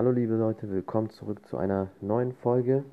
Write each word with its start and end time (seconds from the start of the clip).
Hallo 0.00 0.12
liebe 0.12 0.36
Leute, 0.36 0.70
willkommen 0.70 1.10
zurück 1.10 1.46
zu 1.46 1.58
einer 1.58 1.90
neuen 2.00 2.32
Folge. 2.32 2.84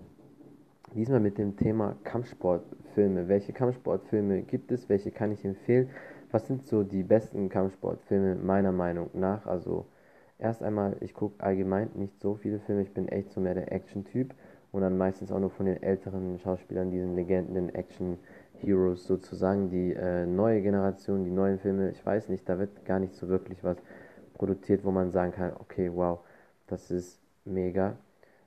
Diesmal 0.94 1.22
mit 1.22 1.38
dem 1.38 1.56
Thema 1.56 1.96
Kampfsportfilme. 2.04 3.30
Welche 3.30 3.54
Kampfsportfilme 3.54 4.42
gibt 4.42 4.74
es? 4.74 4.90
Welche 4.90 5.12
kann 5.12 5.32
ich 5.32 5.46
empfehlen? 5.46 5.90
Was 6.32 6.48
sind 6.48 6.68
so 6.68 6.84
die 6.84 7.04
besten 7.04 7.48
Kampfsportfilme 7.48 8.36
meiner 8.36 8.74
Meinung 8.74 9.10
nach? 9.14 9.46
Also 9.46 9.86
erst 10.38 10.62
einmal, 10.62 10.98
ich 11.00 11.14
gucke 11.14 11.42
allgemein 11.42 11.92
nicht 11.94 12.20
so 12.20 12.36
viele 12.36 12.60
Filme. 12.60 12.82
Ich 12.82 12.94
bin 12.94 13.08
echt 13.08 13.32
so 13.32 13.40
mehr 13.40 13.54
der 13.54 13.72
Action-Typ 13.72 14.34
und 14.74 14.82
dann 14.82 14.98
meistens 14.98 15.32
auch 15.32 15.40
nur 15.40 15.52
von 15.52 15.66
den 15.66 15.82
älteren 15.82 16.40
Schauspielern, 16.40 16.92
diesen 16.92 17.16
Legenden, 17.16 17.54
den 17.54 17.70
Action-Heroes 17.74 19.08
sozusagen. 19.08 19.70
Die 19.70 19.94
äh, 19.94 20.26
neue 20.26 20.62
Generation, 20.62 21.24
die 21.24 21.32
neuen 21.32 21.58
Filme, 21.60 21.90
ich 21.90 22.06
weiß 22.06 22.28
nicht, 22.28 22.50
da 22.50 22.60
wird 22.60 22.84
gar 22.84 23.00
nicht 23.00 23.16
so 23.16 23.30
wirklich 23.30 23.64
was 23.64 23.78
produziert, 24.34 24.84
wo 24.84 24.92
man 24.92 25.12
sagen 25.12 25.32
kann, 25.32 25.54
okay, 25.58 25.90
wow, 25.94 26.20
das 26.68 26.92
ist 26.92 27.20
mega. 27.46 27.98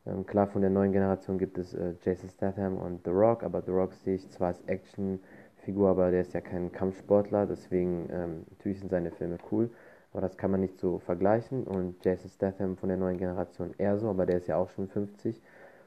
Ähm, 0.06 0.24
klar, 0.26 0.46
von 0.46 0.62
der 0.62 0.70
neuen 0.70 0.92
Generation 0.92 1.38
gibt 1.38 1.58
es 1.58 1.74
äh, 1.74 1.94
Jason 2.02 2.30
Statham 2.30 2.78
und 2.78 3.04
The 3.04 3.10
Rock, 3.10 3.42
aber 3.42 3.62
The 3.62 3.70
Rock 3.70 3.92
sehe 3.92 4.14
ich 4.14 4.30
zwar 4.30 4.48
als 4.48 4.62
Actionfigur, 4.66 5.90
aber 5.90 6.10
der 6.10 6.22
ist 6.22 6.32
ja 6.32 6.40
kein 6.40 6.72
Kampfsportler, 6.72 7.46
deswegen 7.46 8.08
ähm, 8.10 8.46
natürlich 8.50 8.80
sind 8.80 8.90
seine 8.90 9.10
Filme 9.10 9.38
cool, 9.50 9.70
aber 10.12 10.22
das 10.22 10.36
kann 10.36 10.50
man 10.50 10.60
nicht 10.60 10.78
so 10.78 10.98
vergleichen. 10.98 11.64
Und 11.64 12.02
Jason 12.04 12.30
Statham 12.30 12.76
von 12.76 12.88
der 12.88 12.98
neuen 12.98 13.18
Generation 13.18 13.74
eher 13.78 13.98
so, 13.98 14.08
aber 14.08 14.26
der 14.26 14.38
ist 14.38 14.48
ja 14.48 14.56
auch 14.56 14.70
schon 14.70 14.88
50. 14.88 15.40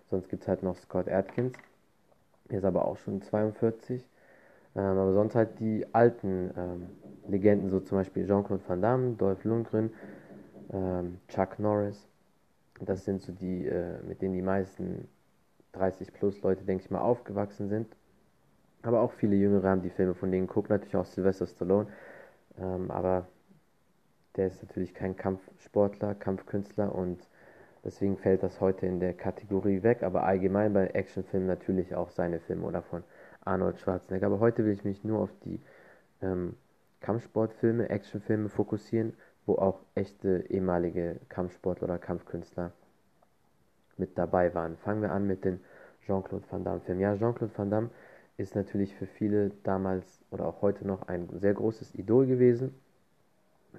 Sonst 0.10 0.30
gibt 0.30 0.44
es 0.44 0.48
halt 0.48 0.63
noch 0.63 0.76
Scott 0.76 1.10
Atkins, 1.10 1.54
der 2.50 2.60
ist 2.60 2.66
aber 2.66 2.86
auch 2.86 2.98
schon 2.98 3.22
42. 3.22 4.05
Ähm, 4.76 4.98
aber 4.98 5.13
sonst 5.13 5.36
halt 5.36 5.60
die 5.60 5.86
alten 5.94 6.52
ähm, 6.58 6.88
Legenden, 7.27 7.70
so 7.70 7.80
zum 7.80 7.98
Beispiel 8.00 8.26
Jean-Claude 8.27 8.63
Van 8.68 8.82
Damme, 8.82 9.13
Dolph 9.16 9.44
Lundgren, 9.44 9.91
ähm, 10.72 11.20
Chuck 11.27 11.60
Norris. 11.60 12.07
Das 12.85 13.05
sind 13.05 13.21
so 13.21 13.31
die, 13.31 13.67
äh, 13.67 14.01
mit 14.03 14.21
denen 14.21 14.34
die 14.34 14.41
meisten 14.41 15.07
30 15.73 16.13
plus 16.13 16.41
Leute, 16.41 16.63
denke 16.63 16.84
ich 16.84 16.91
mal, 16.91 17.01
aufgewachsen 17.01 17.70
sind. 17.70 17.87
Aber 18.84 19.01
auch 19.01 19.13
viele 19.13 19.35
Jüngere 19.35 19.70
haben 19.70 19.81
die 19.81 19.89
Filme 19.89 20.13
von 20.13 20.31
denen 20.31 20.48
geguckt, 20.48 20.70
natürlich 20.70 20.95
auch 20.95 21.05
Sylvester 21.05 21.48
Stallone. 21.48 21.87
Ähm, 22.59 22.91
aber 22.91 23.27
der 24.35 24.48
ist 24.48 24.61
natürlich 24.63 24.93
kein 24.93 25.15
Kampfsportler, 25.15 26.15
Kampfkünstler 26.15 26.93
und 26.93 27.20
deswegen 27.84 28.17
fällt 28.17 28.43
das 28.43 28.59
heute 28.59 28.85
in 28.85 28.99
der 28.99 29.13
Kategorie 29.13 29.84
weg. 29.84 30.04
Aber 30.04 30.23
allgemein 30.23 30.73
bei 30.73 30.87
Actionfilmen 30.87 31.48
natürlich 31.48 31.95
auch 31.95 32.09
seine 32.09 32.39
Filme 32.39 32.65
oder 32.65 32.81
von 32.81 33.04
Arnold 33.45 33.79
Schwarzenegger. 33.79 34.27
Aber 34.27 34.39
heute 34.39 34.65
will 34.65 34.73
ich 34.73 34.84
mich 34.84 35.04
nur 35.04 35.20
auf 35.20 35.31
die 35.45 35.59
ähm, 36.21 36.55
Kampfsportfilme, 36.99 37.89
Actionfilme 37.89 38.49
fokussieren, 38.49 39.13
wo 39.46 39.55
auch 39.55 39.80
echte 39.96 40.46
ehemalige 40.49 41.20
Kampfsportler 41.30 41.86
oder 41.86 41.98
Kampfkünstler 41.98 42.72
mit 43.98 44.18
dabei 44.18 44.54
waren. 44.54 44.77
Fangen 44.77 45.02
wir 45.02 45.12
an 45.12 45.27
mit 45.27 45.46
den 45.46 45.60
Jean-Claude 46.05 46.46
Van 46.50 46.63
Damme-Filmen. 46.63 47.02
Ja, 47.02 47.16
Jean-Claude 47.16 47.58
Van 47.58 47.70
Damme 47.70 47.90
ist 48.38 48.55
natürlich 48.55 48.96
für 48.96 49.05
viele 49.05 49.52
damals 49.63 50.24
oder 50.32 50.48
auch 50.48 50.62
heute 50.62 50.88
noch 50.88 51.08
ein 51.08 51.30
sehr 51.40 51.54
großes 51.54 51.96
Idol 51.96 52.26
gewesen. 52.26 52.74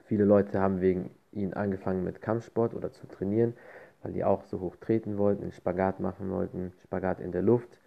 Viele 0.07 0.25
Leute 0.25 0.61
haben 0.61 0.81
wegen 0.81 1.11
ihn 1.33 1.55
angefangen 1.55 2.05
mit 2.05 2.23
Kampfsport 2.23 2.75
oder 2.75 2.93
zu 2.93 3.07
trainieren, 3.07 3.55
weil 4.03 4.13
die 4.13 4.25
auch 4.25 4.45
so 4.45 4.61
hoch 4.61 4.77
treten 4.77 5.19
wollten, 5.19 5.43
einen 5.43 5.53
Spagat 5.53 6.01
machen 6.01 6.31
wollten, 6.31 6.73
Spagat 6.83 7.21
in 7.21 7.33
der 7.33 7.43
Luft 7.43 7.81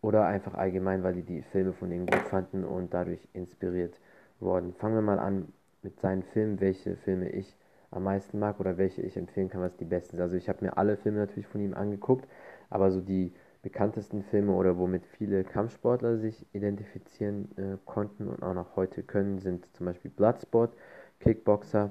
oder 0.00 0.26
einfach 0.26 0.54
allgemein, 0.54 1.02
weil 1.02 1.14
die 1.14 1.22
die 1.22 1.42
Filme 1.42 1.72
von 1.72 1.90
ihm 1.90 2.06
gut 2.06 2.22
fanden 2.22 2.64
und 2.64 2.92
dadurch 2.94 3.26
inspiriert 3.32 3.98
worden. 4.40 4.74
Fangen 4.74 4.94
wir 4.94 5.02
mal 5.02 5.18
an 5.18 5.52
mit 5.82 6.00
seinen 6.00 6.22
Filmen, 6.22 6.60
welche 6.60 6.96
Filme 6.96 7.28
ich 7.30 7.56
am 7.90 8.04
meisten 8.04 8.38
mag 8.38 8.58
oder 8.60 8.78
welche 8.78 9.02
ich 9.02 9.16
empfehlen 9.16 9.48
kann, 9.50 9.60
was 9.60 9.76
die 9.76 9.84
besten 9.84 10.16
sind. 10.16 10.20
Also 10.22 10.36
ich 10.36 10.48
habe 10.48 10.64
mir 10.64 10.76
alle 10.78 10.96
Filme 10.96 11.18
natürlich 11.18 11.46
von 11.46 11.60
ihm 11.60 11.74
angeguckt, 11.74 12.26
aber 12.70 12.90
so 12.90 13.00
die 13.00 13.32
bekanntesten 13.62 14.22
Filme 14.24 14.52
oder 14.52 14.78
womit 14.78 15.06
viele 15.06 15.44
Kampfsportler 15.44 16.18
sich 16.18 16.46
identifizieren 16.52 17.50
äh, 17.56 17.76
konnten 17.84 18.28
und 18.28 18.42
auch 18.42 18.54
noch 18.54 18.76
heute 18.76 19.02
können, 19.02 19.38
sind 19.38 19.66
zum 19.74 19.86
Beispiel 19.86 20.10
Bloodsport, 20.10 20.74
Kickboxer, 21.20 21.90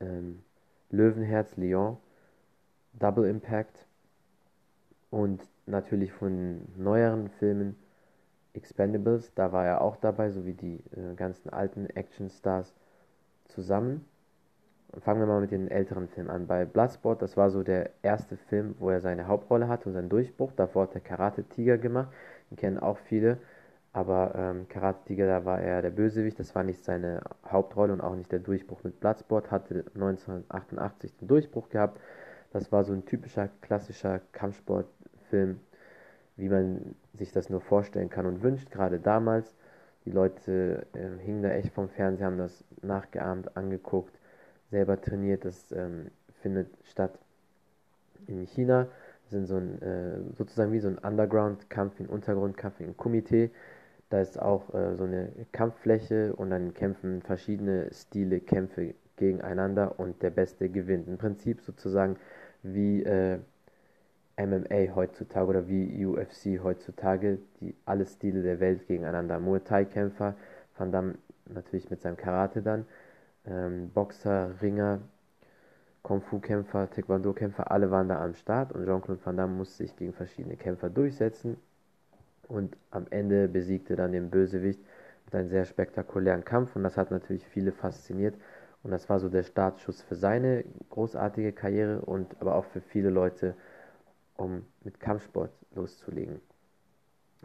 ähm, 0.00 0.42
Löwenherz, 0.90 1.56
Lyon, 1.56 1.96
Double 2.92 3.28
Impact 3.28 3.86
und 5.10 5.48
natürlich 5.66 6.12
von 6.12 6.60
neueren 6.76 7.28
Filmen 7.28 7.76
Expendables, 8.54 9.32
da 9.34 9.52
war 9.52 9.66
er 9.66 9.80
auch 9.82 9.96
dabei, 9.96 10.30
sowie 10.30 10.54
die 10.54 10.82
äh, 10.96 11.14
ganzen 11.14 11.50
alten 11.50 11.86
Actionstars 11.86 12.74
zusammen. 13.48 14.04
Fangen 15.00 15.20
wir 15.20 15.26
mal 15.26 15.40
mit 15.40 15.50
den 15.50 15.68
älteren 15.68 16.08
Filmen 16.08 16.30
an. 16.30 16.46
Bei 16.46 16.64
Bloodsport, 16.64 17.20
das 17.20 17.36
war 17.36 17.50
so 17.50 17.62
der 17.62 17.90
erste 18.02 18.36
Film, 18.36 18.74
wo 18.78 18.88
er 18.90 19.00
seine 19.00 19.26
Hauptrolle 19.26 19.68
hatte 19.68 19.88
und 19.88 19.94
seinen 19.94 20.08
Durchbruch. 20.08 20.52
Davor 20.56 20.84
hat 20.84 20.94
er 20.94 21.00
Karate 21.00 21.44
Tiger 21.44 21.76
gemacht. 21.76 22.08
Den 22.50 22.56
kennen 22.56 22.78
auch 22.78 22.98
viele. 22.98 23.38
Aber 23.92 24.34
ähm, 24.34 24.68
Karate 24.68 25.04
Tiger, 25.06 25.26
da 25.26 25.44
war 25.44 25.60
er 25.60 25.82
der 25.82 25.90
Bösewicht. 25.90 26.38
Das 26.38 26.54
war 26.54 26.64
nicht 26.64 26.84
seine 26.84 27.20
Hauptrolle 27.46 27.92
und 27.92 28.00
auch 28.00 28.14
nicht 28.14 28.32
der 28.32 28.38
Durchbruch 28.38 28.82
mit 28.82 28.98
Bloodsport. 29.00 29.50
Hatte 29.50 29.84
1988 29.94 31.16
den 31.16 31.28
Durchbruch 31.28 31.68
gehabt. 31.68 32.00
Das 32.52 32.72
war 32.72 32.84
so 32.84 32.94
ein 32.94 33.04
typischer, 33.04 33.50
klassischer 33.60 34.20
Kampfsportfilm, 34.32 35.60
wie 36.36 36.48
man 36.48 36.94
sich 37.12 37.30
das 37.32 37.50
nur 37.50 37.60
vorstellen 37.60 38.08
kann 38.08 38.24
und 38.24 38.42
wünscht. 38.42 38.70
Gerade 38.70 38.98
damals. 39.00 39.54
Die 40.08 40.14
Leute 40.14 40.86
äh, 40.94 41.22
hingen 41.22 41.42
da 41.42 41.50
echt 41.50 41.74
vom 41.74 41.90
Fernseher, 41.90 42.28
haben 42.28 42.38
das 42.38 42.64
nachgeahmt, 42.80 43.58
angeguckt, 43.58 44.18
selber 44.70 44.98
trainiert. 44.98 45.44
Das 45.44 45.70
ähm, 45.72 46.06
findet 46.40 46.68
statt 46.84 47.18
in 48.26 48.46
China. 48.46 48.88
Das 49.24 49.32
sind 49.32 49.44
so 49.44 49.56
ein, 49.56 49.82
äh, 49.82 50.20
sozusagen 50.34 50.72
wie 50.72 50.78
so 50.78 50.88
ein 50.88 50.96
Underground-Kampf, 50.96 52.00
ein 52.00 52.06
Untergrundkampf, 52.06 52.80
ein 52.80 52.96
Komitee. 52.96 53.50
Da 54.08 54.22
ist 54.22 54.40
auch 54.40 54.72
äh, 54.72 54.96
so 54.96 55.04
eine 55.04 55.30
Kampffläche 55.52 56.34
und 56.34 56.48
dann 56.48 56.72
kämpfen 56.72 57.20
verschiedene 57.20 57.92
Stile, 57.92 58.40
Kämpfe 58.40 58.94
gegeneinander 59.16 60.00
und 60.00 60.22
der 60.22 60.30
Beste 60.30 60.70
gewinnt. 60.70 61.06
Im 61.06 61.18
Prinzip 61.18 61.60
sozusagen 61.60 62.16
wie 62.62 63.02
äh, 63.02 63.40
MMA 64.38 64.94
heutzutage 64.94 65.46
oder 65.48 65.68
wie 65.68 66.06
UFC 66.06 66.62
heutzutage, 66.62 67.38
die 67.60 67.74
alle 67.84 68.06
Stile 68.06 68.42
der 68.42 68.60
Welt 68.60 68.86
gegeneinander. 68.86 69.40
Muay 69.40 69.60
Thai-Kämpfer, 69.60 70.34
Van 70.76 70.92
Damme 70.92 71.14
natürlich 71.46 71.90
mit 71.90 72.00
seinem 72.00 72.16
Karate 72.16 72.62
dann, 72.62 72.86
ähm, 73.46 73.90
Boxer, 73.90 74.52
Ringer, 74.62 75.00
Kung 76.02 76.22
Fu-Kämpfer, 76.22 76.88
Taekwondo-Kämpfer, 76.90 77.70
alle 77.70 77.90
waren 77.90 78.08
da 78.08 78.22
am 78.22 78.34
Start 78.34 78.72
und 78.72 78.84
Jean-Claude 78.84 79.24
Van 79.24 79.36
Damme 79.36 79.54
musste 79.54 79.78
sich 79.78 79.96
gegen 79.96 80.12
verschiedene 80.12 80.56
Kämpfer 80.56 80.88
durchsetzen 80.88 81.56
und 82.46 82.76
am 82.90 83.06
Ende 83.10 83.48
besiegte 83.48 83.96
dann 83.96 84.12
den 84.12 84.30
Bösewicht 84.30 84.80
mit 85.26 85.34
einem 85.34 85.48
sehr 85.48 85.64
spektakulären 85.64 86.44
Kampf 86.44 86.76
und 86.76 86.84
das 86.84 86.96
hat 86.96 87.10
natürlich 87.10 87.46
viele 87.46 87.72
fasziniert 87.72 88.34
und 88.82 88.90
das 88.90 89.08
war 89.08 89.18
so 89.18 89.28
der 89.28 89.42
Startschuss 89.42 90.02
für 90.02 90.14
seine 90.14 90.64
großartige 90.90 91.52
Karriere 91.52 92.00
und 92.00 92.36
aber 92.40 92.54
auch 92.54 92.64
für 92.64 92.80
viele 92.80 93.10
Leute, 93.10 93.54
um 94.38 94.64
mit 94.84 95.00
Kampfsport 95.00 95.50
loszulegen. 95.74 96.40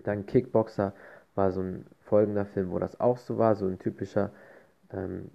Dann 0.04 0.26
Kickboxer 0.26 0.94
war 1.36 1.52
so 1.52 1.62
ein 1.62 1.86
folgender 2.00 2.46
Film, 2.46 2.72
wo 2.72 2.80
das 2.80 3.00
auch 3.00 3.18
so 3.18 3.38
war, 3.38 3.56
so 3.56 3.68
ein 3.68 3.80
typischer 3.80 4.32
ähm, 4.92 5.30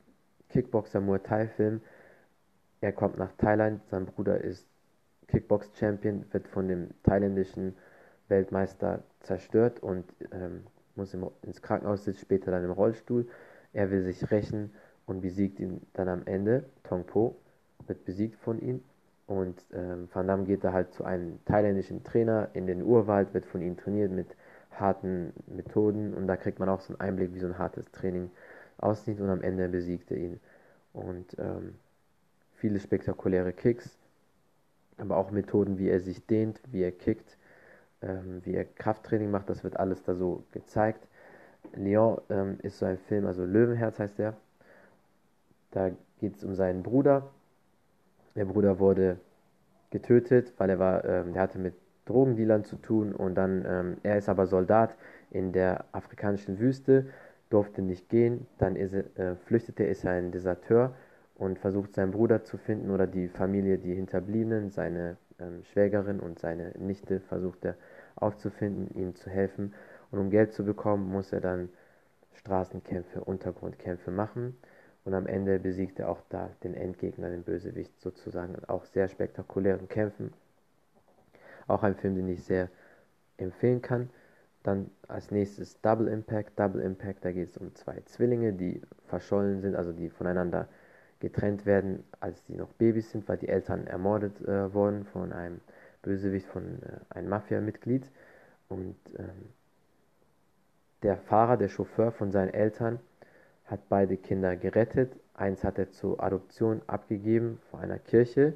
Kickboxer 0.49 1.01
Muay 1.01 1.19
Thai 1.19 1.49
Film. 1.49 1.81
Er 2.81 2.93
kommt 2.93 3.19
nach 3.19 3.33
Thailand, 3.33 3.83
sein 3.91 4.07
Bruder 4.07 4.41
ist 4.41 4.67
Kickbox 5.27 5.71
Champion, 5.75 6.25
wird 6.33 6.49
von 6.49 6.69
dem 6.69 6.91
thailändischen 7.03 7.77
Weltmeister 8.29 9.03
zerstört 9.21 9.83
und 9.83 10.05
ähm, 10.33 10.65
muss 10.95 11.13
im, 11.13 11.29
ins 11.43 11.61
Krankenhaus, 11.61 12.05
sitzt 12.05 12.21
später 12.21 12.51
dann 12.51 12.65
im 12.65 12.71
Rollstuhl. 12.71 13.29
Er 13.73 13.91
will 13.91 14.03
sich 14.03 14.31
rächen 14.31 14.73
und 15.07 15.21
besiegt 15.21 15.61
ihn 15.61 15.83
dann 15.93 16.09
am 16.09 16.27
Ende. 16.27 16.65
Tong 16.85 17.05
Po 17.05 17.37
wird 17.87 18.05
besiegt 18.05 18.37
von 18.37 18.61
ihm 18.61 18.83
und 19.29 19.63
ähm, 19.75 20.09
Van 20.13 20.27
Damme 20.27 20.45
geht 20.45 20.65
da 20.65 20.73
halt 20.73 20.95
zu 20.95 21.05
einem 21.05 21.39
thailändischen 21.45 22.03
Trainer 22.03 22.49
in 22.55 22.67
den 22.67 22.83
Urwald, 22.83 23.35
wird 23.35 23.45
von 23.45 23.61
ihm 23.61 23.77
trainiert 23.77 24.11
mit 24.11 24.35
harten 24.73 25.35
Methoden 25.47 26.15
und 26.15 26.27
da 26.27 26.37
kriegt 26.39 26.59
man 26.59 26.71
auch 26.71 26.81
so 26.81 26.95
einen 26.95 27.01
Einblick, 27.01 27.35
wie 27.35 27.41
so 27.41 27.47
ein 27.47 27.59
hartes 27.59 27.91
Training 27.93 28.31
aussieht 28.79 29.21
und 29.21 29.29
am 29.29 29.43
Ende 29.43 29.69
besiegt 29.69 30.11
er 30.11 30.17
ihn. 30.17 30.41
Und 30.95 31.37
ähm, 31.39 31.75
viele 32.55 32.81
spektakuläre 32.81 33.53
Kicks, 33.53 33.99
aber 34.97 35.19
auch 35.19 35.31
Methoden, 35.31 35.79
wie 35.79 35.91
er 35.91 36.01
sich 36.01 36.27
dehnt, 36.27 36.63
wie 36.73 36.83
er 36.83 36.93
kickt, 36.93 37.37
ähm, 38.01 38.41
wie 38.45 38.55
er 38.55 38.65
Krafttraining 38.65 39.31
macht, 39.31 39.51
das 39.51 39.63
wird 39.63 39.77
alles 39.77 40.03
da 40.05 40.15
so 40.15 40.43
gezeigt. 40.53 41.07
Leon 41.75 42.19
ähm, 42.31 42.59
ist 42.63 42.79
so 42.79 42.87
ein 42.87 42.97
Film, 42.97 43.27
also 43.27 43.45
Löwenherz 43.45 43.99
heißt 43.99 44.19
er. 44.21 44.39
Da 45.71 45.91
geht 46.19 46.37
es 46.37 46.45
um 46.45 46.55
seinen 46.55 46.83
Bruder, 46.83 47.29
der 48.39 48.45
Bruder 48.45 48.79
wurde 48.79 49.19
getötet, 49.91 50.55
weil 50.59 50.71
er 50.71 50.79
war, 50.79 51.05
ähm, 51.05 51.33
der 51.33 51.43
hatte 51.43 51.59
mit 51.59 51.75
Drogendealern 52.05 52.65
zu 52.65 52.77
tun 52.77 53.13
und 53.13 53.35
dann, 53.35 53.65
ähm, 53.69 53.97
er 54.03 54.17
ist 54.17 54.29
aber 54.29 54.47
Soldat 54.47 54.97
in 55.31 55.53
der 55.53 55.85
afrikanischen 55.93 56.59
Wüste, 56.59 57.07
durfte 57.51 57.83
nicht 57.83 58.09
gehen, 58.09 58.47
dann 58.59 58.77
ist, 58.77 58.95
äh, 58.95 59.35
flüchtete, 59.47 59.85
ist 59.85 60.05
er 60.05 60.13
ein 60.13 60.31
Deserteur 60.31 60.95
und 61.35 61.59
versucht 61.59 61.95
seinen 61.95 62.13
Bruder 62.13 62.45
zu 62.45 62.59
finden 62.59 62.91
oder 62.91 63.07
die 63.07 63.29
Familie, 63.29 63.79
die 63.79 63.95
Hinterbliebenen, 63.95 64.71
seine 64.71 65.17
ähm, 65.41 65.65
Schwägerin 65.65 66.21
und 66.21 66.39
seine 66.39 66.73
Nichte 66.79 67.21
versucht 67.21 67.65
er 67.65 67.75
aufzufinden, 68.17 68.89
ihm 68.97 69.15
zu 69.15 69.31
helfen. 69.31 69.75
Und 70.11 70.19
um 70.19 70.31
Geld 70.31 70.53
zu 70.53 70.65
bekommen, 70.65 71.11
muss 71.11 71.33
er 71.33 71.41
dann 71.41 71.69
Straßenkämpfe, 72.35 73.21
Untergrundkämpfe 73.21 74.11
machen. 74.11 74.57
Und 75.09 75.15
am 75.15 75.27
Ende 75.27 75.59
besiegt 75.59 75.99
er 76.01 76.11
auch 76.11 76.21
da 76.29 76.51
den 76.63 76.75
Endgegner, 76.75 77.31
den 77.31 77.43
Bösewicht 77.43 77.99
sozusagen, 77.99 78.63
auch 78.67 78.85
sehr 78.85 79.09
spektakulären 79.09 79.89
Kämpfen. 79.89 80.35
Auch 81.67 81.83
ein 81.83 81.95
Film, 81.95 82.15
den 82.15 82.29
ich 82.29 82.45
sehr 82.45 82.69
empfehlen 83.39 83.81
kann. 83.81 84.11
Dann 84.63 84.91
als 85.07 85.31
nächstes 85.31 85.81
Double 85.81 86.09
Impact. 86.09 86.61
Double 86.61 86.83
Impact, 86.83 87.25
da 87.25 87.33
geht 87.33 87.49
es 87.49 87.57
um 87.57 87.75
zwei 87.75 88.03
Zwillinge, 88.05 88.53
die 88.53 88.83
verschollen 89.07 89.63
sind, 89.63 89.77
also 89.77 89.95
die 89.95 90.11
voneinander 90.11 90.69
getrennt 91.21 91.65
werden, 91.65 92.05
als 92.21 92.45
die 92.45 92.57
noch 92.57 92.75
Babys 92.75 93.11
sind, 93.11 93.27
weil 93.31 93.39
die 93.39 93.49
Eltern 93.49 93.87
ermordet 93.87 94.39
äh, 94.43 94.75
wurden 94.75 95.07
von 95.07 95.33
einem 95.33 95.63
Bösewicht, 96.03 96.49
von 96.49 96.83
äh, 96.83 96.99
einem 97.15 97.31
Mafia-Mitglied. 97.31 98.11
Und 98.69 98.97
ähm, 99.19 99.55
der 101.03 101.17
Fahrer, 101.17 101.57
der 101.57 101.69
Chauffeur 101.69 102.13
von 102.13 102.31
seinen 102.31 102.53
Eltern, 102.53 103.01
hat 103.69 103.89
beide 103.89 104.17
Kinder 104.17 104.57
gerettet. 104.57 105.13
Eins 105.35 105.63
hat 105.63 105.79
er 105.79 105.91
zur 105.91 106.23
Adoption 106.23 106.83
abgegeben 106.87 107.61
vor 107.71 107.81
einer 107.81 107.99
Kirche 107.99 108.55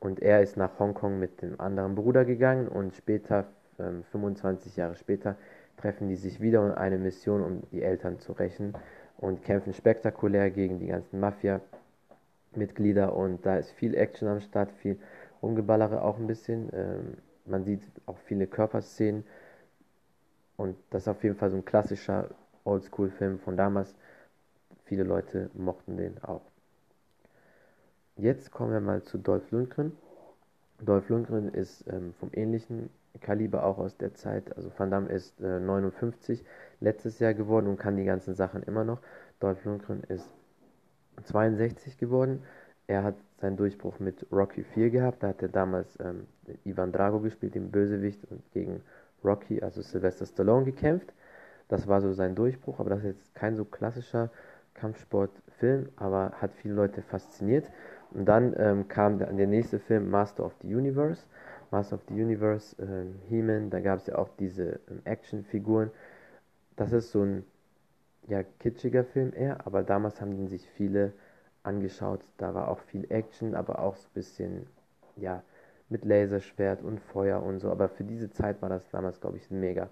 und 0.00 0.20
er 0.20 0.42
ist 0.42 0.56
nach 0.56 0.78
Hongkong 0.78 1.18
mit 1.18 1.42
dem 1.42 1.60
anderen 1.60 1.94
Bruder 1.94 2.24
gegangen 2.24 2.66
und 2.68 2.94
später, 2.94 3.46
ähm, 3.78 4.02
25 4.10 4.76
Jahre 4.76 4.96
später, 4.96 5.36
treffen 5.76 6.08
die 6.08 6.16
sich 6.16 6.40
wieder 6.40 6.62
um 6.62 6.72
eine 6.72 6.98
Mission, 6.98 7.42
um 7.42 7.62
die 7.70 7.82
Eltern 7.82 8.18
zu 8.18 8.32
rächen 8.32 8.74
und 9.18 9.42
kämpfen 9.44 9.72
spektakulär 9.72 10.50
gegen 10.50 10.78
die 10.78 10.88
ganzen 10.88 11.20
Mafia-Mitglieder 11.20 13.14
und 13.14 13.44
da 13.44 13.58
ist 13.58 13.70
viel 13.72 13.94
Action 13.94 14.28
am 14.28 14.40
Start, 14.40 14.72
viel 14.72 14.98
Rumgeballere 15.42 16.02
auch 16.02 16.18
ein 16.18 16.26
bisschen. 16.26 16.70
Ähm, 16.72 17.18
man 17.44 17.64
sieht 17.64 17.82
auch 18.06 18.18
viele 18.18 18.46
Körperszenen 18.46 19.24
und 20.56 20.76
das 20.90 21.02
ist 21.02 21.08
auf 21.08 21.22
jeden 21.22 21.36
Fall 21.36 21.50
so 21.50 21.56
ein 21.56 21.64
klassischer 21.64 22.30
Oldschool-Film 22.64 23.38
von 23.38 23.56
damals. 23.56 23.94
Viele 24.86 25.02
Leute 25.02 25.50
mochten 25.54 25.96
den 25.96 26.22
auch. 26.22 26.42
Jetzt 28.16 28.52
kommen 28.52 28.72
wir 28.72 28.80
mal 28.80 29.02
zu 29.02 29.18
Dolph 29.18 29.50
Lundgren. 29.50 29.92
Dolph 30.80 31.08
Lundgren 31.08 31.52
ist 31.52 31.84
ähm, 31.88 32.14
vom 32.20 32.30
ähnlichen 32.32 32.90
Kaliber 33.20 33.64
auch 33.64 33.78
aus 33.78 33.96
der 33.96 34.14
Zeit. 34.14 34.56
Also 34.56 34.70
Van 34.76 34.90
Damme 34.90 35.08
ist 35.08 35.40
äh, 35.40 35.58
59 35.58 36.44
letztes 36.80 37.18
Jahr 37.18 37.34
geworden 37.34 37.66
und 37.66 37.78
kann 37.78 37.96
die 37.96 38.04
ganzen 38.04 38.34
Sachen 38.34 38.62
immer 38.62 38.84
noch. 38.84 39.00
Dolph 39.40 39.64
Lundgren 39.64 40.04
ist 40.04 40.30
62 41.24 41.98
geworden. 41.98 42.44
Er 42.86 43.02
hat 43.02 43.16
seinen 43.40 43.56
Durchbruch 43.56 43.98
mit 43.98 44.24
Rocky 44.30 44.62
4 44.62 44.90
gehabt. 44.90 45.22
Da 45.24 45.28
hat 45.28 45.42
er 45.42 45.48
damals 45.48 45.98
ähm, 45.98 46.26
Ivan 46.64 46.92
Drago 46.92 47.18
gespielt, 47.18 47.56
den 47.56 47.72
Bösewicht, 47.72 48.20
und 48.30 48.40
gegen 48.52 48.82
Rocky, 49.24 49.60
also 49.62 49.82
Sylvester 49.82 50.26
Stallone, 50.26 50.64
gekämpft. 50.64 51.12
Das 51.68 51.88
war 51.88 52.00
so 52.00 52.12
sein 52.12 52.36
Durchbruch, 52.36 52.78
aber 52.78 52.90
das 52.90 53.00
ist 53.00 53.06
jetzt 53.06 53.34
kein 53.34 53.56
so 53.56 53.64
klassischer 53.64 54.30
Kampfsportfilm, 54.76 55.88
aber 55.96 56.32
hat 56.40 56.54
viele 56.54 56.74
Leute 56.74 57.02
fasziniert. 57.02 57.70
Und 58.12 58.26
dann 58.26 58.54
ähm, 58.56 58.88
kam 58.88 59.18
der, 59.18 59.32
der, 59.32 59.46
nächste 59.46 59.78
Film 59.78 60.10
Master 60.10 60.44
of 60.44 60.54
the 60.62 60.74
Universe. 60.74 61.26
Master 61.70 61.96
of 61.96 62.02
the 62.08 62.14
Universe, 62.14 62.76
ähm, 62.80 63.16
He-Man, 63.28 63.70
da 63.70 63.80
gab 63.80 63.98
es 63.98 64.06
ja 64.06 64.16
auch 64.16 64.28
diese 64.38 64.80
ähm, 64.88 65.00
Actionfiguren. 65.04 65.90
Das 66.76 66.92
ist 66.92 67.10
so 67.10 67.22
ein 67.22 67.44
ja, 68.28 68.42
kitschiger 68.60 69.04
Film 69.04 69.32
eher, 69.34 69.66
aber 69.66 69.82
damals 69.82 70.20
haben 70.20 70.36
den 70.36 70.48
sich 70.48 70.68
viele 70.70 71.12
angeschaut. 71.62 72.20
Da 72.36 72.54
war 72.54 72.68
auch 72.68 72.80
viel 72.80 73.10
Action, 73.10 73.54
aber 73.54 73.80
auch 73.80 73.96
so 73.96 74.06
ein 74.08 74.14
bisschen, 74.14 74.66
ja, 75.16 75.42
mit 75.88 76.04
Laserschwert 76.04 76.82
und 76.82 77.00
Feuer 77.00 77.42
und 77.42 77.60
so. 77.60 77.70
Aber 77.70 77.88
für 77.88 78.04
diese 78.04 78.30
Zeit 78.30 78.62
war 78.62 78.68
das 78.68 78.88
damals, 78.90 79.20
glaube 79.20 79.36
ich, 79.36 79.50
ein 79.50 79.60
mega 79.60 79.88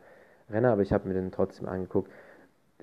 Renner, 0.51 0.73
aber 0.73 0.83
ich 0.83 0.93
habe 0.93 1.09
mir 1.09 1.15
den 1.15 1.33
trotzdem 1.33 1.69
angeguckt. 1.69 2.11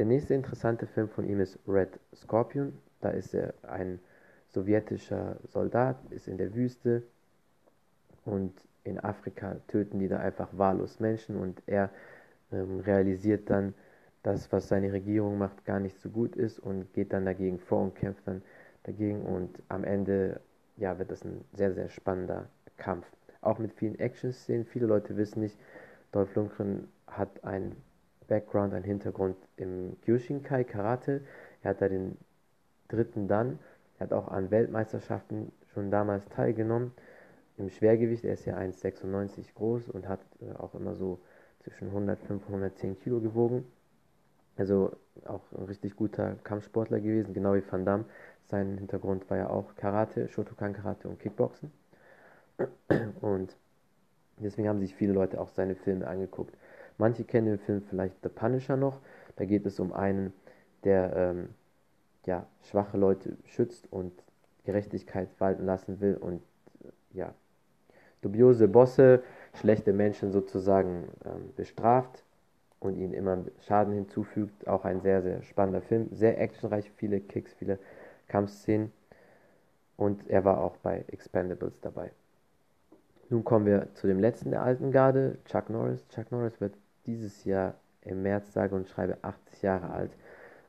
Der 0.01 0.07
nächste 0.07 0.33
interessante 0.33 0.87
Film 0.87 1.09
von 1.09 1.29
ihm 1.29 1.39
ist 1.41 1.59
Red 1.67 1.99
Scorpion. 2.15 2.73
Da 3.01 3.11
ist 3.11 3.35
er 3.35 3.53
ein 3.61 3.99
sowjetischer 4.47 5.37
Soldat, 5.43 5.95
ist 6.09 6.27
in 6.27 6.39
der 6.39 6.55
Wüste 6.55 7.03
und 8.25 8.51
in 8.83 8.99
Afrika 8.99 9.57
töten 9.67 9.99
die 9.99 10.07
da 10.07 10.17
einfach 10.17 10.57
wahllos 10.57 10.99
Menschen 10.99 11.35
und 11.35 11.61
er 11.67 11.91
ähm, 12.51 12.79
realisiert 12.79 13.47
dann, 13.51 13.75
dass 14.23 14.51
was 14.51 14.69
seine 14.69 14.91
Regierung 14.91 15.37
macht 15.37 15.65
gar 15.65 15.79
nicht 15.79 15.99
so 15.99 16.09
gut 16.09 16.35
ist 16.35 16.57
und 16.57 16.91
geht 16.93 17.13
dann 17.13 17.25
dagegen 17.25 17.59
vor 17.59 17.83
und 17.83 17.93
kämpft 17.93 18.27
dann 18.27 18.41
dagegen 18.81 19.21
und 19.21 19.61
am 19.69 19.83
Ende 19.83 20.41
ja, 20.77 20.97
wird 20.97 21.11
das 21.11 21.23
ein 21.23 21.45
sehr, 21.53 21.73
sehr 21.73 21.89
spannender 21.89 22.47
Kampf. 22.77 23.05
Auch 23.41 23.59
mit 23.59 23.71
vielen 23.71 23.99
Action-Szenen. 23.99 24.65
Viele 24.65 24.87
Leute 24.87 25.15
wissen 25.15 25.41
nicht, 25.41 25.59
Dolph 26.11 26.33
Lundgren 26.33 26.87
hat 27.05 27.43
einen 27.43 27.75
Background, 28.31 28.73
einen 28.73 28.85
Hintergrund 28.85 29.35
im 29.57 29.97
Kyushinkai 30.03 30.63
Karate. 30.63 31.19
Er 31.63 31.71
hat 31.71 31.81
da 31.81 31.89
den 31.89 32.17
dritten 32.87 33.27
Dan. 33.27 33.59
Er 33.99 34.05
hat 34.05 34.13
auch 34.13 34.29
an 34.29 34.51
Weltmeisterschaften 34.51 35.51
schon 35.73 35.91
damals 35.91 36.25
teilgenommen. 36.29 36.93
Im 37.57 37.69
Schwergewicht, 37.69 38.23
er 38.23 38.35
ist 38.35 38.45
ja 38.45 38.55
1,96 38.55 39.53
groß 39.53 39.89
und 39.89 40.07
hat 40.07 40.21
äh, 40.39 40.55
auch 40.57 40.73
immer 40.75 40.95
so 40.95 41.19
zwischen 41.59 41.89
105 41.89 42.41
und 42.47 42.47
110 42.47 43.01
Kilo 43.01 43.19
gewogen. 43.19 43.65
Also 44.55 44.95
auch 45.25 45.41
ein 45.51 45.65
richtig 45.65 45.97
guter 45.97 46.35
Kampfsportler 46.45 47.01
gewesen, 47.01 47.33
genau 47.33 47.53
wie 47.55 47.63
Van 47.69 47.83
Damme. 47.83 48.05
Sein 48.45 48.77
Hintergrund 48.77 49.29
war 49.29 49.37
ja 49.37 49.49
auch 49.49 49.75
Karate, 49.75 50.29
Shotokan 50.29 50.71
Karate 50.71 51.09
und 51.09 51.19
Kickboxen. 51.19 51.69
Und 53.19 53.57
deswegen 54.37 54.69
haben 54.69 54.79
sich 54.79 54.95
viele 54.95 55.11
Leute 55.11 55.41
auch 55.41 55.49
seine 55.49 55.75
Filme 55.75 56.07
angeguckt. 56.07 56.55
Manche 56.97 57.23
kennen 57.23 57.47
den 57.47 57.59
Film 57.59 57.81
vielleicht 57.89 58.15
The 58.23 58.29
Punisher 58.29 58.77
noch. 58.77 58.99
Da 59.35 59.45
geht 59.45 59.65
es 59.65 59.79
um 59.79 59.93
einen, 59.93 60.33
der 60.83 61.15
ähm, 61.15 61.49
ja, 62.25 62.45
schwache 62.61 62.97
Leute 62.97 63.37
schützt 63.45 63.91
und 63.91 64.11
Gerechtigkeit 64.65 65.29
walten 65.39 65.65
lassen 65.65 65.99
will 66.01 66.15
und 66.15 66.41
äh, 66.83 67.17
ja, 67.17 67.33
dubiose 68.21 68.67
Bosse, 68.67 69.23
schlechte 69.55 69.93
Menschen 69.93 70.31
sozusagen 70.31 71.07
ähm, 71.25 71.53
bestraft 71.55 72.23
und 72.79 72.95
ihnen 72.95 73.13
immer 73.13 73.39
Schaden 73.61 73.93
hinzufügt. 73.93 74.67
Auch 74.67 74.85
ein 74.85 75.01
sehr, 75.01 75.21
sehr 75.21 75.41
spannender 75.43 75.81
Film. 75.81 76.09
Sehr 76.11 76.39
actionreich, 76.39 76.91
viele 76.97 77.19
Kicks, 77.19 77.53
viele 77.53 77.79
Kampfszenen. 78.27 78.91
Und 79.97 80.27
er 80.29 80.45
war 80.45 80.61
auch 80.61 80.77
bei 80.77 81.05
Expendables 81.07 81.79
dabei. 81.81 82.11
Nun 83.29 83.43
kommen 83.43 83.65
wir 83.65 83.87
zu 83.93 84.07
dem 84.07 84.19
letzten 84.19 84.51
der 84.51 84.63
alten 84.63 84.91
Garde, 84.91 85.37
Chuck 85.45 85.69
Norris. 85.69 86.05
Chuck 86.09 86.31
Norris 86.31 86.59
wird 86.59 86.73
dieses 87.05 87.45
Jahr 87.45 87.75
im 88.01 88.21
März, 88.23 88.53
sage 88.53 88.75
und 88.75 88.87
schreibe, 88.87 89.17
80 89.21 89.61
Jahre 89.61 89.91
alt. 89.91 90.11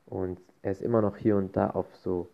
Und 0.06 0.40
er 0.62 0.72
ist 0.72 0.82
immer 0.82 1.00
noch 1.00 1.16
hier 1.16 1.36
und 1.36 1.56
da 1.56 1.70
auf 1.70 1.96
so 1.96 2.28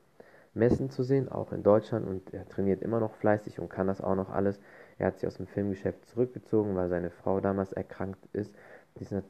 Messen 0.54 0.90
zu 0.90 1.02
sehen, 1.02 1.28
auch 1.28 1.52
in 1.52 1.62
Deutschland. 1.62 2.06
Und 2.06 2.34
er 2.34 2.48
trainiert 2.48 2.82
immer 2.82 3.00
noch 3.00 3.14
fleißig 3.14 3.60
und 3.60 3.68
kann 3.68 3.86
das 3.86 4.00
auch 4.00 4.16
noch 4.16 4.30
alles. 4.30 4.60
Er 4.98 5.06
hat 5.06 5.18
sich 5.18 5.26
aus 5.26 5.36
dem 5.36 5.46
Filmgeschäft 5.46 6.04
zurückgezogen, 6.06 6.74
weil 6.74 6.88
seine 6.88 7.10
Frau 7.10 7.40
damals 7.40 7.72
erkrankt 7.72 8.26
ist. 8.32 8.52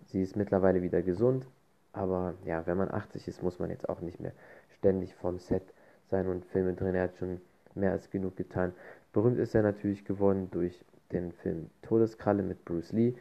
Sie 0.06 0.22
ist 0.22 0.36
mittlerweile 0.36 0.82
wieder 0.82 1.02
gesund. 1.02 1.44
Aber 1.92 2.34
ja, 2.44 2.66
wenn 2.66 2.76
man 2.76 2.90
80 2.90 3.28
ist, 3.28 3.42
muss 3.42 3.58
man 3.58 3.70
jetzt 3.70 3.88
auch 3.88 4.00
nicht 4.00 4.20
mehr 4.20 4.32
ständig 4.78 5.14
vom 5.14 5.38
Set 5.38 5.74
sein 6.10 6.26
und 6.28 6.44
Filme 6.46 6.74
drehen. 6.74 6.94
Er 6.94 7.04
hat 7.04 7.16
schon 7.16 7.40
mehr 7.74 7.92
als 7.92 8.10
genug 8.10 8.36
getan. 8.36 8.72
Berühmt 9.12 9.38
ist 9.38 9.54
er 9.54 9.62
natürlich 9.62 10.04
geworden 10.04 10.48
durch 10.50 10.84
den 11.12 11.32
Film 11.32 11.70
Todeskralle 11.82 12.42
mit 12.42 12.64
Bruce 12.64 12.92
Lee, 12.92 13.14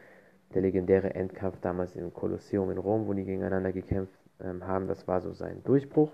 der 0.54 0.62
legendäre 0.62 1.14
Endkampf 1.14 1.60
damals 1.60 1.94
im 1.94 2.12
Kolosseum 2.12 2.70
in 2.70 2.78
Rom, 2.78 3.06
wo 3.06 3.12
die 3.12 3.24
gegeneinander 3.24 3.72
gekämpft 3.72 4.18
ähm, 4.40 4.66
haben. 4.66 4.88
Das 4.88 5.06
war 5.06 5.20
so 5.20 5.32
sein 5.32 5.62
Durchbruch. 5.64 6.12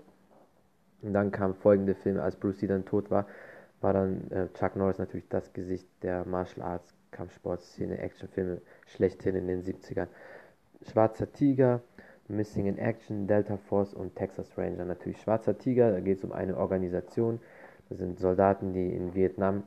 Und 1.01 1.13
dann 1.13 1.31
kamen 1.31 1.53
folgende 1.53 1.95
Filme, 1.95 2.23
als 2.23 2.35
Bruce 2.35 2.61
Lee 2.61 2.67
dann 2.67 2.85
tot 2.85 3.11
war, 3.11 3.27
war 3.81 3.93
dann 3.93 4.29
äh, 4.31 4.47
Chuck 4.53 4.75
Norris 4.75 4.97
natürlich 4.97 5.27
das 5.29 5.53
Gesicht 5.53 5.87
der 6.01 6.25
Martial 6.25 6.65
Arts, 6.65 6.93
Kampfsportszene, 7.11 7.99
Actionfilme 7.99 8.61
schlechthin 8.87 9.35
in 9.35 9.47
den 9.47 9.61
70ern. 9.61 10.07
Schwarzer 10.81 11.31
Tiger, 11.31 11.81
Missing 12.27 12.65
in 12.65 12.77
Action, 12.77 13.27
Delta 13.27 13.57
Force 13.57 13.93
und 13.93 14.15
Texas 14.15 14.57
Ranger. 14.57 14.85
Natürlich 14.85 15.21
Schwarzer 15.21 15.57
Tiger, 15.57 15.91
da 15.91 15.99
geht 15.99 16.17
es 16.17 16.23
um 16.23 16.31
eine 16.31 16.57
Organisation. 16.57 17.39
Das 17.89 17.99
sind 17.99 18.19
Soldaten, 18.19 18.73
die 18.73 18.95
in 18.95 19.13
Vietnam 19.13 19.63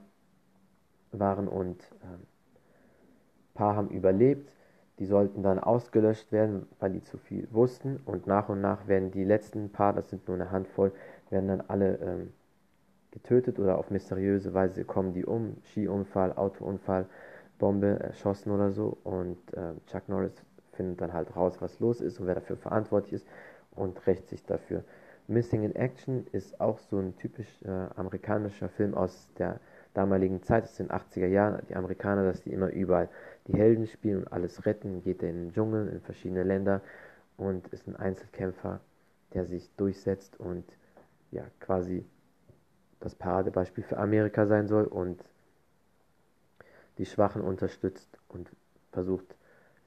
waren 1.13 1.47
und 1.47 1.81
ein 2.03 2.15
ähm, 2.15 2.27
paar 3.55 3.77
haben 3.77 3.91
überlebt. 3.91 4.51
Die 4.99 5.07
sollten 5.07 5.43
dann 5.43 5.59
ausgelöscht 5.59 6.33
werden, 6.33 6.67
weil 6.81 6.93
die 6.93 7.03
zu 7.03 7.19
viel 7.19 7.49
wussten. 7.51 8.01
Und 8.05 8.27
nach 8.27 8.49
und 8.49 8.61
nach 8.61 8.89
werden 8.89 9.11
die 9.11 9.25
letzten 9.25 9.71
paar, 9.71 9.93
das 9.93 10.11
sind 10.11 10.27
nur 10.27 10.37
eine 10.37 10.51
Handvoll, 10.51 10.93
werden 11.31 11.49
dann 11.49 11.63
alle 11.69 11.97
ähm, 11.97 12.33
getötet 13.11 13.59
oder 13.59 13.79
auf 13.79 13.91
mysteriöse 13.91 14.55
Weise 14.55 14.85
kommen 14.85 15.13
die 15.13 15.25
um. 15.25 15.57
Skiunfall, 15.65 16.33
Autounfall, 16.35 17.07
Bombe 17.59 17.99
erschossen 18.01 18.51
oder 18.51 18.73
so. 18.73 18.97
Und 19.05 19.39
äh, 19.55 19.75
Chuck 19.87 20.09
Norris 20.09 20.43
findet 20.73 21.01
dann 21.01 21.13
halt 21.13 21.35
raus, 21.37 21.57
was 21.61 21.81
los 21.81 22.01
ist 22.01 22.21
und 22.21 22.27
wer 22.27 22.35
dafür 22.35 22.57
verantwortlich 22.57 23.15
ist 23.15 23.27
und 23.73 24.07
rächt 24.07 24.29
sich 24.29 24.45
dafür. 24.45 24.85
Missing 25.27 25.63
in 25.63 25.75
Action 25.77 26.27
ist 26.33 26.61
auch 26.61 26.79
so 26.79 26.99
ein 26.99 27.17
typisch 27.17 27.49
äh, 27.65 27.69
amerikanischer 27.97 28.69
Film 28.69 28.95
aus 28.95 29.29
der 29.39 29.61
damaligen 29.95 30.43
Zeit, 30.43 30.65
aus 30.65 30.77
den 30.77 30.89
80er 30.89 31.27
Jahren. 31.27 31.63
Die 31.69 31.77
Amerikaner, 31.77 32.25
dass 32.25 32.43
die 32.43 32.53
immer 32.53 32.69
überall 32.71 33.09
die 33.47 33.55
Helden 33.55 33.87
spielen 33.87 34.19
und 34.25 34.33
alles 34.33 34.67
retten, 34.67 35.03
geht 35.03 35.23
er 35.23 35.31
in 35.31 35.37
den 35.37 35.53
Dschungel, 35.53 35.89
in 35.89 36.01
verschiedene 36.01 36.43
Länder 36.43 36.81
und 37.37 37.69
ist 37.69 37.87
ein 37.87 37.97
Einzelkämpfer, 37.97 38.81
der 39.35 39.45
sich 39.45 39.71
durchsetzt 39.77 40.39
und 40.39 40.65
ja 41.31 41.45
quasi 41.61 42.05
das 43.01 43.15
Paradebeispiel 43.15 43.85
für 43.85 43.99
Amerika 43.99 44.47
sein 44.47 44.67
soll 44.67 44.85
und 44.85 45.23
die 46.99 47.07
Schwachen 47.07 47.43
unterstützt 47.43 48.19
und 48.29 48.51
versucht, 48.93 49.37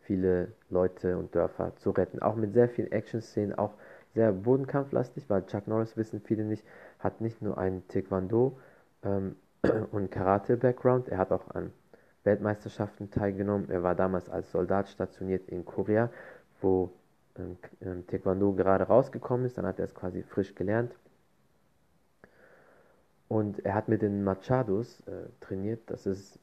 viele 0.01 0.53
Leute 0.69 1.17
und 1.17 1.35
Dörfer 1.35 1.75
zu 1.77 1.91
retten. 1.91 2.21
Auch 2.21 2.35
mit 2.35 2.53
sehr 2.53 2.69
vielen 2.69 2.91
Action-Szenen, 2.91 3.57
auch 3.57 3.73
sehr 4.13 4.31
bodenkampflastig, 4.31 5.29
weil 5.29 5.45
Chuck 5.45 5.67
Norris, 5.67 5.95
wissen 5.95 6.21
viele 6.21 6.43
nicht, 6.43 6.65
hat 6.99 7.21
nicht 7.21 7.41
nur 7.41 7.57
einen 7.57 7.87
Taekwondo 7.87 8.57
ähm, 9.03 9.35
und 9.91 10.11
Karate-Background, 10.11 11.09
er 11.09 11.17
hat 11.17 11.31
auch 11.31 11.49
an 11.51 11.71
Weltmeisterschaften 12.23 13.11
teilgenommen. 13.11 13.69
Er 13.69 13.83
war 13.83 13.95
damals 13.95 14.29
als 14.29 14.51
Soldat 14.51 14.89
stationiert 14.89 15.47
in 15.49 15.65
Korea, 15.65 16.09
wo 16.61 16.91
ähm, 17.37 17.57
ähm 17.81 18.05
Taekwondo 18.07 18.53
gerade 18.53 18.85
rausgekommen 18.85 19.45
ist. 19.45 19.57
Dann 19.57 19.65
hat 19.65 19.79
er 19.79 19.85
es 19.85 19.95
quasi 19.95 20.23
frisch 20.23 20.55
gelernt. 20.55 20.93
Und 23.27 23.63
er 23.65 23.75
hat 23.75 23.87
mit 23.87 24.01
den 24.01 24.23
Machados 24.23 25.01
äh, 25.07 25.29
trainiert. 25.39 25.81
Das 25.87 26.05
ist 26.05 26.39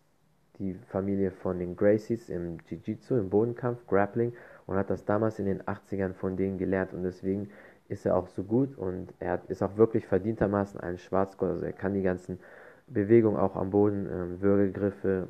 die 0.58 0.74
Familie 0.74 1.30
von 1.30 1.58
den 1.58 1.76
Gracies 1.76 2.28
im 2.28 2.58
Jiu-Jitsu, 2.68 3.16
im 3.16 3.30
Bodenkampf, 3.30 3.86
Grappling 3.86 4.32
und 4.66 4.76
hat 4.76 4.90
das 4.90 5.04
damals 5.04 5.38
in 5.38 5.46
den 5.46 5.62
80ern 5.62 6.14
von 6.14 6.36
denen 6.36 6.58
gelernt 6.58 6.92
und 6.92 7.04
deswegen 7.04 7.50
ist 7.88 8.04
er 8.04 8.16
auch 8.16 8.26
so 8.28 8.42
gut 8.42 8.76
und 8.76 9.14
er 9.20 9.32
hat, 9.32 9.46
ist 9.48 9.62
auch 9.62 9.76
wirklich 9.76 10.06
verdientermaßen 10.06 10.80
ein 10.80 10.98
Schwarzgott, 10.98 11.50
also 11.50 11.64
er 11.64 11.72
kann 11.72 11.94
die 11.94 12.02
ganzen 12.02 12.40
Bewegungen 12.88 13.36
auch 13.36 13.56
am 13.56 13.70
Boden, 13.70 14.06
ähm, 14.10 14.40
Würgegriffe 14.40 15.28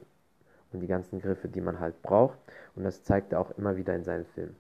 und 0.73 0.81
die 0.81 0.87
ganzen 0.87 1.21
Griffe, 1.21 1.49
die 1.49 1.61
man 1.61 1.81
halt 1.81 2.01
braucht 2.03 2.39
und 2.75 2.85
das 2.85 3.03
zeigt 3.03 3.33
er 3.33 3.41
auch 3.41 3.51
immer 3.59 3.77
wieder 3.77 3.95
in 3.95 4.05
seinen 4.05 4.27
Filmen. 4.27 4.57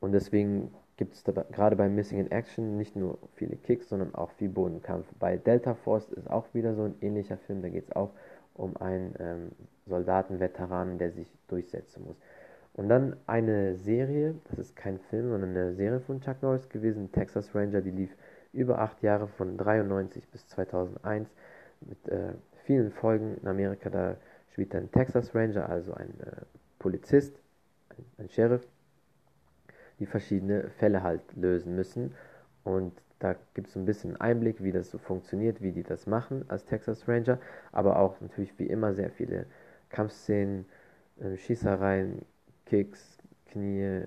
Und 0.00 0.12
deswegen 0.12 0.72
gibt 0.96 1.14
es 1.14 1.24
gerade 1.24 1.76
bei 1.76 1.88
Missing 1.88 2.18
in 2.18 2.30
Action 2.30 2.76
nicht 2.76 2.96
nur 2.96 3.18
viele 3.34 3.56
Kicks, 3.56 3.88
sondern 3.88 4.14
auch 4.14 4.30
viel 4.32 4.48
Bodenkampf. 4.48 5.06
Bei 5.18 5.36
Delta 5.36 5.74
Force 5.74 6.10
ist 6.10 6.28
auch 6.28 6.52
wieder 6.52 6.74
so 6.74 6.84
ein 6.84 6.94
ähnlicher 7.00 7.38
Film, 7.38 7.62
da 7.62 7.68
geht 7.68 7.84
es 7.88 7.96
auch 7.96 8.10
um 8.54 8.76
einen 8.76 9.14
ähm, 9.18 9.52
Soldatenveteranen, 9.86 10.98
der 10.98 11.12
sich 11.12 11.32
durchsetzen 11.48 12.04
muss. 12.04 12.16
Und 12.74 12.88
dann 12.88 13.16
eine 13.26 13.76
Serie, 13.76 14.34
das 14.50 14.58
ist 14.58 14.76
kein 14.76 14.98
Film, 14.98 15.30
sondern 15.30 15.50
eine 15.50 15.74
Serie 15.74 16.00
von 16.00 16.20
Chuck 16.20 16.42
Norris 16.42 16.68
gewesen, 16.68 17.10
Texas 17.12 17.54
Ranger, 17.54 17.80
die 17.80 17.90
lief 17.90 18.14
über 18.52 18.78
acht 18.80 19.02
Jahre 19.02 19.28
von 19.28 19.56
93 19.56 20.26
bis 20.28 20.46
2001 20.48 21.28
mit 21.80 22.08
äh, 22.08 22.32
vielen 22.64 22.90
Folgen 22.90 23.36
in 23.40 23.48
Amerika. 23.48 23.90
Da 23.90 24.16
spielt 24.52 24.74
ein 24.74 24.90
Texas 24.90 25.34
Ranger, 25.34 25.68
also 25.68 25.94
ein 25.94 26.10
äh, 26.20 26.42
Polizist, 26.78 27.34
ein, 27.90 28.24
ein 28.24 28.28
Sheriff, 28.28 28.66
die 29.98 30.06
verschiedene 30.06 30.70
Fälle 30.70 31.02
halt 31.02 31.22
lösen 31.36 31.74
müssen. 31.74 32.14
Und 32.64 32.92
da 33.20 33.36
gibt 33.54 33.68
es 33.68 33.76
ein 33.76 33.84
bisschen 33.84 34.20
Einblick, 34.20 34.62
wie 34.62 34.72
das 34.72 34.90
so 34.90 34.98
funktioniert, 34.98 35.60
wie 35.60 35.72
die 35.72 35.82
das 35.82 36.06
machen 36.06 36.44
als 36.48 36.64
Texas 36.64 37.06
Ranger, 37.06 37.38
aber 37.70 37.98
auch 37.98 38.20
natürlich 38.20 38.58
wie 38.58 38.66
immer 38.66 38.94
sehr 38.94 39.10
viele 39.10 39.46
Kampfszenen, 39.90 40.64
äh, 41.20 41.36
Schießereien, 41.36 42.22
Kicks, 42.64 43.18
Knie, 43.46 44.04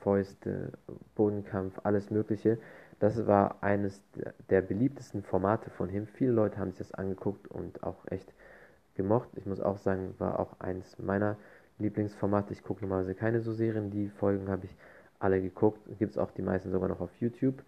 Fäuste, 0.00 0.72
Bodenkampf, 1.14 1.80
alles 1.84 2.10
Mögliche. 2.10 2.58
Das 3.02 3.26
war 3.26 3.56
eines 3.64 4.00
der 4.48 4.62
beliebtesten 4.62 5.24
Formate 5.24 5.70
von 5.70 5.90
ihm. 5.90 6.06
Viele 6.06 6.30
Leute 6.30 6.58
haben 6.58 6.70
sich 6.70 6.78
das 6.78 6.94
angeguckt 6.94 7.48
und 7.48 7.82
auch 7.82 7.96
echt 8.06 8.32
gemocht. 8.94 9.28
Ich 9.34 9.44
muss 9.44 9.60
auch 9.60 9.78
sagen, 9.78 10.14
war 10.18 10.38
auch 10.38 10.60
eines 10.60 11.00
meiner 11.00 11.36
Lieblingsformate. 11.80 12.52
Ich 12.52 12.62
gucke 12.62 12.82
normalerweise 12.82 13.16
keine 13.16 13.40
so 13.40 13.52
Serien. 13.52 13.90
Die 13.90 14.08
Folgen 14.08 14.48
habe 14.48 14.66
ich 14.66 14.76
alle 15.18 15.42
geguckt. 15.42 15.80
Gibt 15.98 16.12
es 16.12 16.18
auch 16.18 16.30
die 16.30 16.42
meisten 16.42 16.70
sogar 16.70 16.88
noch 16.88 17.00
auf 17.00 17.10
YouTube. 17.18 17.64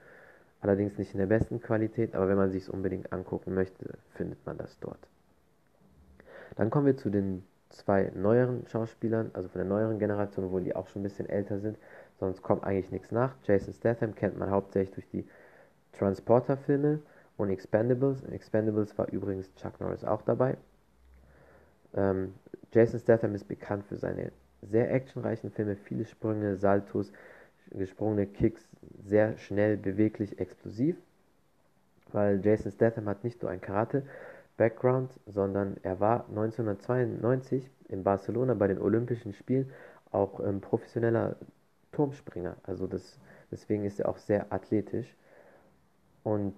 Allerdings 0.60 0.98
nicht 0.98 1.14
in 1.14 1.18
der 1.18 1.26
besten 1.26 1.60
Qualität, 1.60 2.14
aber 2.14 2.28
wenn 2.28 2.36
man 2.36 2.52
sich 2.52 2.62
es 2.62 2.68
unbedingt 2.68 3.12
angucken 3.12 3.54
möchte, 3.54 3.98
findet 4.10 4.46
man 4.46 4.56
das 4.56 4.78
dort. 4.78 5.08
Dann 6.54 6.70
kommen 6.70 6.86
wir 6.86 6.96
zu 6.96 7.10
den 7.10 7.42
zwei 7.70 8.12
neueren 8.14 8.68
Schauspielern, 8.68 9.32
also 9.32 9.48
von 9.48 9.58
der 9.58 9.68
neueren 9.68 9.98
Generation, 9.98 10.44
obwohl 10.44 10.62
die 10.62 10.76
auch 10.76 10.86
schon 10.86 11.00
ein 11.00 11.04
bisschen 11.04 11.28
älter 11.28 11.58
sind. 11.58 11.76
Sonst 12.20 12.42
kommt 12.42 12.64
eigentlich 12.64 12.92
nichts 12.92 13.10
nach. 13.10 13.34
Jason 13.44 13.72
Statham 13.72 14.14
kennt 14.14 14.38
man 14.38 14.50
hauptsächlich 14.50 14.94
durch 14.94 15.08
die 15.08 15.26
Transporter-Filme 15.92 17.00
und 17.36 17.50
Expendables. 17.50 18.22
In 18.22 18.32
Expendables 18.32 18.96
war 18.98 19.08
übrigens 19.08 19.52
Chuck 19.56 19.80
Norris 19.80 20.04
auch 20.04 20.22
dabei. 20.22 20.56
Ähm, 21.94 22.34
Jason 22.72 23.00
Statham 23.00 23.34
ist 23.34 23.48
bekannt 23.48 23.84
für 23.84 23.96
seine 23.96 24.32
sehr 24.62 24.92
actionreichen 24.92 25.50
Filme, 25.50 25.76
viele 25.76 26.04
Sprünge, 26.04 26.56
Saltos, 26.56 27.12
gesprungene 27.70 28.26
Kicks 28.26 28.68
sehr 29.04 29.36
schnell, 29.38 29.76
beweglich, 29.76 30.38
explosiv, 30.38 30.96
weil 32.12 32.44
Jason 32.44 32.72
Statham 32.72 33.08
hat 33.08 33.24
nicht 33.24 33.42
nur 33.42 33.50
ein 33.50 33.60
Karate-Background, 33.60 35.10
sondern 35.26 35.76
er 35.82 36.00
war 36.00 36.26
1992 36.28 37.70
in 37.88 38.04
Barcelona 38.04 38.54
bei 38.54 38.68
den 38.68 38.80
Olympischen 38.80 39.32
Spielen 39.32 39.70
auch 40.10 40.40
ähm, 40.40 40.60
professioneller 40.60 41.36
Turmspringer. 41.94 42.56
Also 42.64 42.86
das, 42.86 43.18
deswegen 43.50 43.84
ist 43.84 44.00
er 44.00 44.08
auch 44.08 44.18
sehr 44.18 44.52
athletisch. 44.52 45.16
Und 46.22 46.54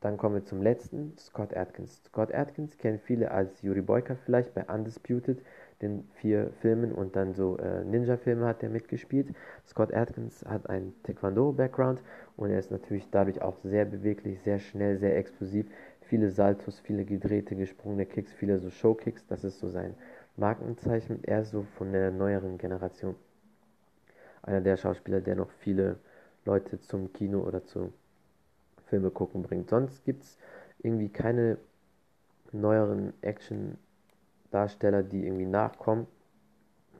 dann 0.00 0.18
kommen 0.18 0.34
wir 0.34 0.44
zum 0.44 0.60
letzten, 0.60 1.16
Scott 1.18 1.56
Atkins. 1.56 2.02
Scott 2.04 2.34
Atkins 2.34 2.76
kennen 2.76 2.98
viele 2.98 3.30
als 3.30 3.62
Yuri 3.62 3.80
Boyka 3.80 4.16
vielleicht 4.26 4.54
bei 4.54 4.64
Undisputed 4.64 5.42
den 5.80 6.08
vier 6.14 6.50
Filmen 6.60 6.92
und 6.92 7.16
dann 7.16 7.34
so 7.34 7.56
äh, 7.58 7.84
Ninja-Filme 7.84 8.46
hat 8.46 8.62
er 8.62 8.68
mitgespielt. 8.68 9.28
Scott 9.66 9.92
Atkins 9.92 10.44
hat 10.46 10.68
einen 10.68 10.94
Taekwondo-Background 11.04 12.00
und 12.36 12.50
er 12.50 12.58
ist 12.58 12.70
natürlich 12.70 13.08
dadurch 13.10 13.42
auch 13.42 13.56
sehr 13.64 13.84
beweglich, 13.84 14.40
sehr 14.42 14.58
schnell, 14.58 14.98
sehr 14.98 15.16
explosiv. 15.16 15.66
Viele 16.02 16.30
Saltos, 16.30 16.80
viele 16.80 17.04
gedrehte, 17.04 17.56
gesprungene 17.56 18.06
Kicks, 18.06 18.32
viele 18.32 18.58
so 18.58 18.70
Show-Kicks, 18.70 19.26
das 19.26 19.44
ist 19.44 19.58
so 19.58 19.68
sein 19.68 19.94
Markenzeichen. 20.36 21.24
Er 21.24 21.42
ist 21.42 21.50
so 21.50 21.66
von 21.76 21.92
der 21.92 22.10
neueren 22.10 22.58
Generation. 22.58 23.14
Einer 24.44 24.60
der 24.60 24.76
Schauspieler, 24.76 25.20
der 25.20 25.36
noch 25.36 25.50
viele 25.50 25.98
Leute 26.44 26.80
zum 26.80 27.12
Kino 27.12 27.40
oder 27.40 27.64
zu 27.64 27.92
Filme 28.86 29.10
gucken 29.10 29.42
bringt. 29.42 29.70
Sonst 29.70 30.04
gibt 30.04 30.24
es 30.24 30.38
irgendwie 30.82 31.08
keine 31.08 31.58
neueren 32.52 33.12
Action- 33.22 33.78
Darsteller, 34.50 35.02
die 35.02 35.26
irgendwie 35.26 35.46
nachkommen. 35.46 36.06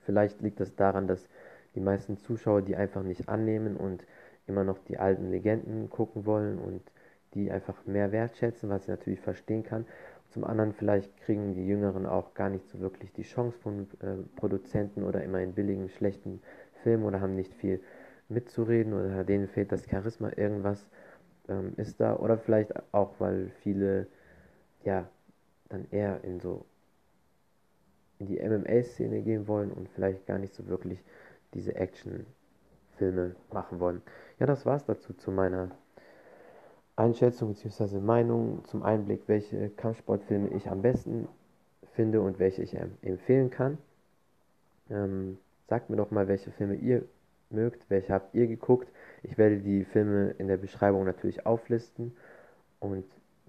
Vielleicht 0.04 0.40
liegt 0.42 0.60
das 0.60 0.74
daran, 0.76 1.06
dass 1.06 1.28
die 1.74 1.80
meisten 1.80 2.18
Zuschauer 2.18 2.62
die 2.62 2.76
einfach 2.76 3.02
nicht 3.02 3.28
annehmen 3.28 3.76
und 3.76 4.04
immer 4.46 4.64
noch 4.64 4.78
die 4.78 4.98
alten 4.98 5.30
Legenden 5.30 5.88
gucken 5.90 6.26
wollen 6.26 6.58
und 6.58 6.82
die 7.34 7.50
einfach 7.50 7.86
mehr 7.86 8.12
wertschätzen, 8.12 8.68
was 8.68 8.82
ich 8.82 8.88
natürlich 8.88 9.20
verstehen 9.20 9.62
kann. 9.62 9.86
Zum 10.28 10.44
anderen 10.44 10.72
vielleicht 10.72 11.16
kriegen 11.22 11.54
die 11.54 11.66
Jüngeren 11.66 12.06
auch 12.06 12.34
gar 12.34 12.50
nicht 12.50 12.68
so 12.68 12.80
wirklich 12.80 13.12
die 13.12 13.22
Chance 13.22 13.58
von 13.58 13.88
äh, 14.00 14.16
Produzenten 14.36 15.04
oder 15.04 15.22
immer 15.22 15.40
in 15.40 15.54
billigen, 15.54 15.88
schlechten 15.88 16.42
Filmen 16.84 17.04
oder 17.04 17.20
haben 17.20 17.34
nicht 17.34 17.52
viel 17.54 17.80
mitzureden 18.28 18.92
oder 18.92 19.24
denen 19.24 19.48
fehlt 19.48 19.72
das 19.72 19.88
Charisma, 19.90 20.30
irgendwas 20.36 20.86
ähm, 21.48 21.72
ist 21.76 22.00
da. 22.00 22.16
Oder 22.16 22.38
vielleicht 22.38 22.72
auch, 22.92 23.14
weil 23.18 23.50
viele 23.62 24.06
ja 24.84 25.08
dann 25.68 25.86
eher 25.90 26.22
in 26.22 26.40
so 26.40 26.64
in 28.18 28.26
die 28.26 28.38
MMA-Szene 28.40 29.22
gehen 29.22 29.48
wollen 29.48 29.72
und 29.72 29.88
vielleicht 29.88 30.26
gar 30.26 30.38
nicht 30.38 30.54
so 30.54 30.66
wirklich 30.68 31.02
diese 31.52 31.74
Action-Filme 31.74 33.34
machen 33.52 33.80
wollen. 33.80 34.02
Ja, 34.38 34.46
das 34.46 34.64
war's 34.64 34.84
dazu 34.84 35.14
zu 35.14 35.32
meiner 35.32 35.70
Einschätzung 36.96 37.54
bzw. 37.54 37.98
Meinung 37.98 38.64
zum 38.66 38.82
Einblick, 38.84 39.22
welche 39.26 39.70
Kampfsportfilme 39.70 40.48
ich 40.50 40.70
am 40.70 40.82
besten 40.82 41.26
finde 41.94 42.20
und 42.20 42.38
welche 42.38 42.62
ich 42.62 42.76
empfehlen 43.02 43.50
kann. 43.50 43.78
Ähm, 44.90 45.38
sagt 45.68 45.90
mir 45.90 45.96
doch 45.96 46.10
mal, 46.10 46.28
welche 46.28 46.50
Filme 46.50 46.74
ihr 46.74 47.04
mögt, 47.50 47.88
welche 47.88 48.12
habt 48.12 48.34
ihr 48.34 48.46
geguckt. 48.46 48.88
Ich 49.22 49.38
werde 49.38 49.58
die 49.58 49.84
Filme 49.84 50.34
in 50.38 50.48
der 50.48 50.56
Beschreibung 50.56 51.04
natürlich 51.04 51.46
auflisten. 51.46 52.16
Und 52.80 53.04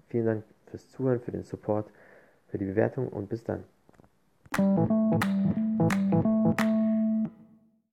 vielen 0.08 0.26
Dank 0.26 0.44
fürs 0.66 0.88
Zuhören, 0.90 1.20
für 1.20 1.32
den 1.32 1.44
Support, 1.44 1.90
für 2.48 2.58
die 2.58 2.64
Bewertung 2.64 3.08
und 3.08 3.28
bis 3.28 3.44
dann. 3.44 3.64